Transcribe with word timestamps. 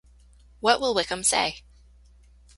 What 0.61 0.81
will 0.81 0.95
Wickham 0.95 1.21
say? 1.21 1.57